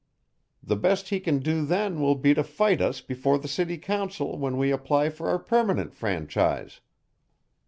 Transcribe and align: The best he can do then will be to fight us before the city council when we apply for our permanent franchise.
The 0.63 0.75
best 0.75 1.09
he 1.09 1.19
can 1.19 1.37
do 1.41 1.63
then 1.63 1.99
will 2.01 2.15
be 2.15 2.33
to 2.33 2.43
fight 2.43 2.81
us 2.81 3.01
before 3.01 3.37
the 3.37 3.47
city 3.47 3.77
council 3.77 4.35
when 4.39 4.57
we 4.57 4.71
apply 4.71 5.09
for 5.11 5.29
our 5.29 5.37
permanent 5.37 5.93
franchise. 5.93 6.81